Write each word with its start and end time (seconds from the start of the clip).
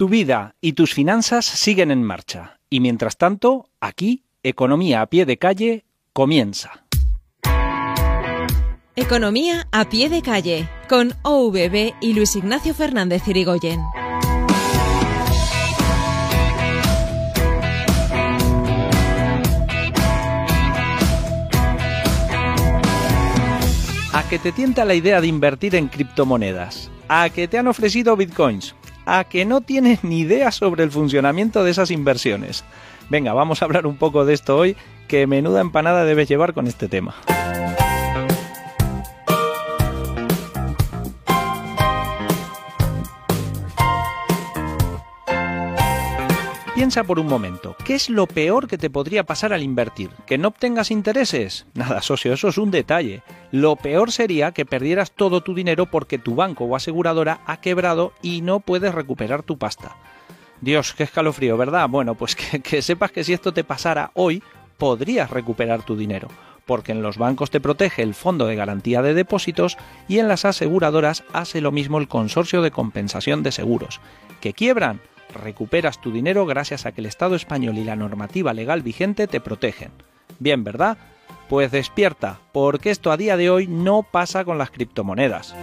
Tu 0.00 0.08
vida 0.08 0.54
y 0.60 0.74
tus 0.74 0.94
finanzas 0.94 1.44
siguen 1.44 1.90
en 1.90 2.04
marcha. 2.04 2.60
Y 2.70 2.78
mientras 2.78 3.16
tanto, 3.16 3.68
aquí, 3.80 4.22
Economía 4.44 5.00
a 5.00 5.06
pie 5.06 5.26
de 5.26 5.38
calle 5.38 5.84
comienza. 6.12 6.84
Economía 8.94 9.66
a 9.72 9.88
pie 9.88 10.08
de 10.08 10.22
calle 10.22 10.68
con 10.88 11.14
OVB 11.22 11.94
y 12.00 12.14
Luis 12.14 12.36
Ignacio 12.36 12.74
Fernández 12.74 13.26
Irigoyen. 13.26 13.80
A 24.12 24.28
que 24.30 24.38
te 24.38 24.52
tienta 24.52 24.84
la 24.84 24.94
idea 24.94 25.20
de 25.20 25.26
invertir 25.26 25.74
en 25.74 25.88
criptomonedas. 25.88 26.88
A 27.08 27.28
que 27.30 27.48
te 27.48 27.58
han 27.58 27.66
ofrecido 27.66 28.14
bitcoins. 28.16 28.76
A 29.10 29.24
que 29.24 29.46
no 29.46 29.62
tienes 29.62 30.04
ni 30.04 30.20
idea 30.20 30.50
sobre 30.50 30.84
el 30.84 30.90
funcionamiento 30.90 31.64
de 31.64 31.70
esas 31.70 31.90
inversiones. 31.90 32.62
Venga, 33.08 33.32
vamos 33.32 33.62
a 33.62 33.64
hablar 33.64 33.86
un 33.86 33.96
poco 33.96 34.26
de 34.26 34.34
esto 34.34 34.54
hoy, 34.54 34.76
que 35.08 35.26
menuda 35.26 35.62
empanada 35.62 36.04
debes 36.04 36.28
llevar 36.28 36.52
con 36.52 36.66
este 36.66 36.88
tema. 36.88 37.14
Piensa 46.78 47.02
por 47.02 47.18
un 47.18 47.26
momento, 47.26 47.74
¿qué 47.84 47.96
es 47.96 48.08
lo 48.08 48.28
peor 48.28 48.68
que 48.68 48.78
te 48.78 48.88
podría 48.88 49.24
pasar 49.24 49.52
al 49.52 49.64
invertir? 49.64 50.10
¿Que 50.28 50.38
no 50.38 50.46
obtengas 50.46 50.92
intereses? 50.92 51.66
Nada, 51.74 52.02
socio, 52.02 52.32
eso 52.32 52.46
es 52.46 52.56
un 52.56 52.70
detalle. 52.70 53.24
Lo 53.50 53.74
peor 53.74 54.12
sería 54.12 54.52
que 54.52 54.64
perdieras 54.64 55.10
todo 55.10 55.40
tu 55.40 55.56
dinero 55.56 55.86
porque 55.86 56.18
tu 56.18 56.36
banco 56.36 56.66
o 56.66 56.76
aseguradora 56.76 57.40
ha 57.46 57.60
quebrado 57.60 58.12
y 58.22 58.42
no 58.42 58.60
puedes 58.60 58.94
recuperar 58.94 59.42
tu 59.42 59.58
pasta. 59.58 59.96
Dios, 60.60 60.94
qué 60.94 61.02
escalofrío, 61.02 61.56
¿verdad? 61.56 61.88
Bueno, 61.88 62.14
pues 62.14 62.36
que, 62.36 62.60
que 62.60 62.80
sepas 62.80 63.10
que 63.10 63.24
si 63.24 63.32
esto 63.32 63.52
te 63.52 63.64
pasara 63.64 64.12
hoy, 64.14 64.40
podrías 64.76 65.30
recuperar 65.30 65.82
tu 65.82 65.96
dinero 65.96 66.28
porque 66.64 66.92
en 66.92 67.02
los 67.02 67.18
bancos 67.18 67.50
te 67.50 67.60
protege 67.60 68.02
el 68.02 68.14
Fondo 68.14 68.46
de 68.46 68.54
Garantía 68.54 69.02
de 69.02 69.14
Depósitos 69.14 69.78
y 70.06 70.18
en 70.18 70.28
las 70.28 70.44
aseguradoras 70.44 71.24
hace 71.32 71.60
lo 71.60 71.72
mismo 71.72 71.98
el 71.98 72.06
Consorcio 72.06 72.62
de 72.62 72.70
Compensación 72.70 73.42
de 73.42 73.50
Seguros. 73.50 74.00
¿Que 74.40 74.52
quiebran? 74.52 75.00
Recuperas 75.34 76.00
tu 76.00 76.12
dinero 76.12 76.46
gracias 76.46 76.86
a 76.86 76.92
que 76.92 77.00
el 77.00 77.06
Estado 77.06 77.34
español 77.34 77.78
y 77.78 77.84
la 77.84 77.96
normativa 77.96 78.52
legal 78.52 78.82
vigente 78.82 79.26
te 79.26 79.40
protegen. 79.40 79.90
Bien, 80.38 80.64
¿verdad? 80.64 80.98
Pues 81.48 81.70
despierta, 81.70 82.40
porque 82.52 82.90
esto 82.90 83.10
a 83.10 83.16
día 83.16 83.36
de 83.36 83.50
hoy 83.50 83.66
no 83.66 84.02
pasa 84.02 84.44
con 84.44 84.58
las 84.58 84.70
criptomonedas. 84.70 85.54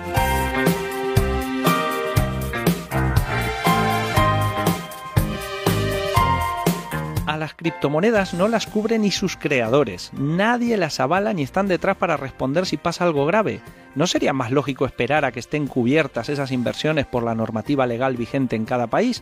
A 7.28 7.38
las 7.38 7.54
criptomonedas 7.54 8.34
no 8.34 8.48
las 8.48 8.66
cubren 8.66 9.02
ni 9.02 9.12
sus 9.12 9.36
creadores, 9.36 10.12
nadie 10.14 10.78
las 10.78 11.00
avala 11.00 11.34
ni 11.34 11.44
están 11.44 11.68
detrás 11.68 11.98
para 11.98 12.16
responder 12.18 12.66
si 12.66 12.78
pasa 12.78 13.04
algo 13.04 13.26
grave. 13.26 13.60
¿No 13.94 14.08
sería 14.08 14.32
más 14.32 14.52
lógico 14.52 14.86
esperar 14.86 15.26
a 15.26 15.32
que 15.32 15.42
estén 15.42 15.68
cubiertas 15.68 16.30
esas 16.30 16.52
inversiones 16.52 17.06
por 17.06 17.24
la 17.24 17.36
normativa 17.36 17.86
legal 17.88 18.16
vigente 18.16 18.56
en 18.56 18.66
cada 18.66 18.88
país? 18.88 19.22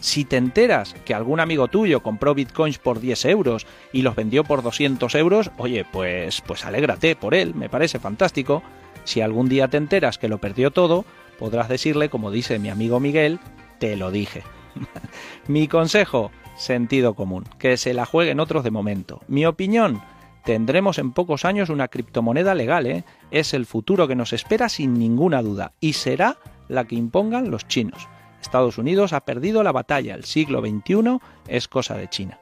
Si 0.00 0.24
te 0.24 0.36
enteras 0.36 0.94
que 1.04 1.14
algún 1.14 1.40
amigo 1.40 1.68
tuyo 1.68 2.02
compró 2.02 2.34
bitcoins 2.34 2.78
por 2.78 3.00
10 3.00 3.24
euros 3.26 3.66
y 3.92 4.02
los 4.02 4.14
vendió 4.14 4.44
por 4.44 4.62
200 4.62 5.14
euros, 5.14 5.50
oye, 5.56 5.84
pues, 5.90 6.40
pues 6.42 6.64
alégrate 6.64 7.16
por 7.16 7.34
él, 7.34 7.54
me 7.54 7.68
parece 7.68 7.98
fantástico. 7.98 8.62
Si 9.04 9.20
algún 9.20 9.48
día 9.48 9.68
te 9.68 9.76
enteras 9.76 10.18
que 10.18 10.28
lo 10.28 10.38
perdió 10.38 10.70
todo, 10.70 11.04
podrás 11.38 11.68
decirle, 11.68 12.08
como 12.08 12.30
dice 12.30 12.58
mi 12.58 12.70
amigo 12.70 13.00
Miguel, 13.00 13.38
te 13.78 13.96
lo 13.96 14.10
dije. 14.10 14.42
mi 15.46 15.68
consejo, 15.68 16.30
sentido 16.56 17.14
común, 17.14 17.44
que 17.58 17.76
se 17.76 17.94
la 17.94 18.06
jueguen 18.06 18.40
otros 18.40 18.64
de 18.64 18.70
momento. 18.70 19.20
Mi 19.28 19.46
opinión, 19.46 20.02
tendremos 20.44 20.98
en 20.98 21.12
pocos 21.12 21.44
años 21.44 21.70
una 21.70 21.88
criptomoneda 21.88 22.54
legal, 22.54 22.86
¿eh? 22.86 23.04
es 23.30 23.54
el 23.54 23.66
futuro 23.66 24.08
que 24.08 24.16
nos 24.16 24.32
espera 24.32 24.68
sin 24.68 24.94
ninguna 24.94 25.42
duda 25.42 25.72
y 25.80 25.94
será 25.94 26.38
la 26.68 26.84
que 26.84 26.96
impongan 26.96 27.50
los 27.50 27.66
chinos. 27.66 28.08
Estados 28.44 28.78
Unidos 28.78 29.12
ha 29.12 29.20
perdido 29.20 29.62
la 29.62 29.72
batalla, 29.72 30.14
el 30.14 30.24
siglo 30.24 30.60
XXI 30.60 31.18
es 31.48 31.66
cosa 31.66 31.96
de 31.96 32.08
China. 32.08 32.38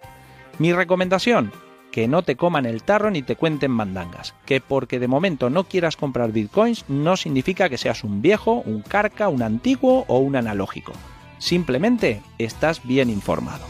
Mi 0.59 0.73
recomendación, 0.73 1.53
que 1.93 2.09
no 2.09 2.23
te 2.23 2.37
coman 2.37 2.67
el 2.67 2.83
tarro 2.83 3.11
ni 3.11 3.23
te 3.23 3.37
cuenten 3.37 3.71
mandangas, 3.71 4.35
que 4.45 4.61
porque 4.61 4.99
de 4.99 5.09
momento 5.09 5.49
no 5.49 5.65
quieras 5.65 5.97
comprar 5.97 6.33
bitcoins 6.33 6.85
no 6.89 7.17
significa 7.17 7.69
que 7.69 7.79
seas 7.79 8.03
un 8.03 8.21
viejo, 8.21 8.62
un 8.67 8.83
carca, 8.83 9.29
un 9.29 9.43
antiguo 9.43 10.05
o 10.09 10.19
un 10.19 10.35
analógico. 10.35 10.93
Simplemente 11.39 12.21
estás 12.39 12.85
bien 12.85 13.09
informado. 13.09 13.65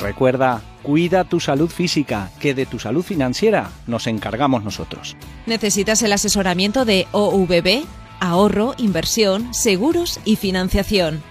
Recuerda, 0.00 0.62
cuida 0.82 1.24
tu 1.24 1.40
salud 1.40 1.70
física, 1.70 2.30
que 2.38 2.54
de 2.54 2.66
tu 2.66 2.78
salud 2.78 3.02
financiera 3.02 3.70
nos 3.86 4.06
encargamos 4.06 4.62
nosotros. 4.62 5.16
¿Necesitas 5.46 6.02
el 6.02 6.12
asesoramiento 6.12 6.84
de 6.84 7.06
OVB? 7.12 7.84
Ahorro, 8.30 8.74
inversión, 8.78 9.52
seguros 9.54 10.20
y 10.24 10.36
financiación. 10.36 11.22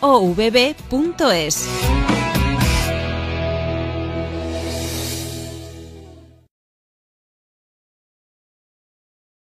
ovb.es 0.00 1.66